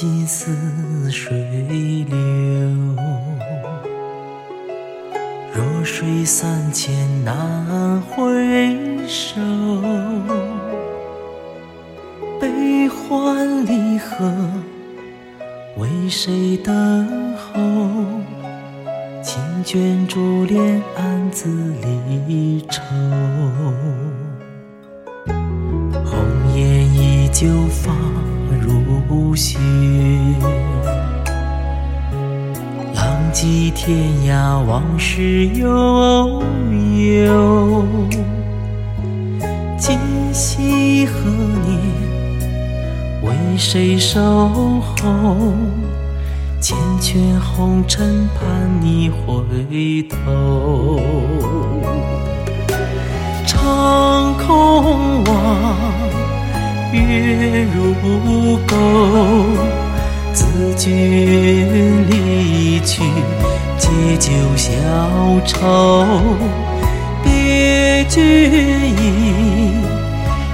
[0.00, 1.36] 心似水
[2.08, 2.16] 流，
[5.52, 8.24] 弱水三千难回
[9.08, 9.40] 首。
[12.40, 14.32] 悲欢离合，
[15.78, 17.60] 为谁等候？
[19.20, 21.48] 轻卷珠帘，暗自
[21.82, 22.84] 离愁。
[26.04, 27.92] 红颜依旧发。
[28.56, 29.58] 如雪，
[32.94, 36.42] 浪迹天涯，往事悠
[37.16, 37.84] 悠。
[39.78, 39.98] 今
[40.32, 41.30] 夕何
[41.66, 41.78] 年？
[43.22, 44.20] 为谁守
[44.80, 45.52] 候？
[46.60, 50.77] 缱绻红尘，盼你回头。
[56.98, 58.76] 月如钩，
[60.32, 63.02] 自君离去，
[63.78, 64.70] 借酒消
[65.46, 66.04] 愁。
[67.22, 68.22] 别君
[68.96, 69.72] 意，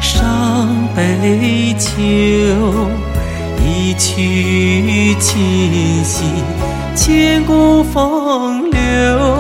[0.01, 1.91] 伤悲秋。
[3.67, 6.25] 一曲琴兮，
[6.95, 9.34] 千古风流。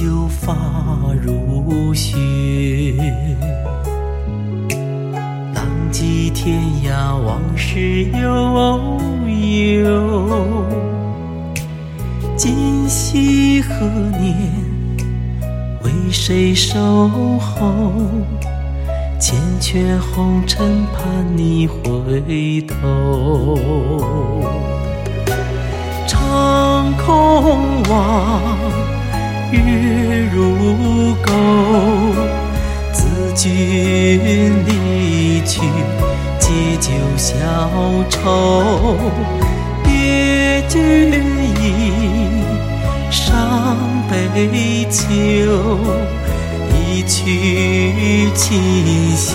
[0.00, 0.54] 旧发
[1.20, 2.16] 如雪，
[5.52, 8.20] 浪迹天涯，往事悠
[9.82, 10.64] 悠。
[12.36, 13.86] 今夕何
[14.20, 14.36] 年？
[15.82, 16.78] 为谁守
[17.40, 17.92] 候？
[19.18, 23.58] 缱绻红尘，盼你回头。
[26.06, 28.67] 长空望。
[29.50, 31.32] 月如钩，
[32.92, 33.48] 自君
[34.66, 35.60] 离去，
[36.38, 37.34] 借酒消
[38.10, 38.96] 愁。
[39.82, 41.22] 别君
[41.60, 41.64] 意，
[43.10, 43.76] 伤
[44.10, 45.06] 悲秋。
[46.70, 49.34] 一曲琴兮，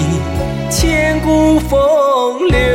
[0.69, 2.72] 千古风流。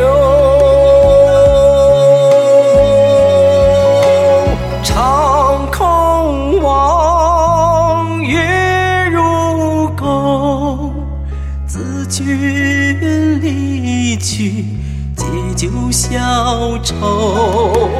[12.08, 14.64] 君离去，
[15.14, 15.24] 借
[15.54, 17.90] 酒消愁。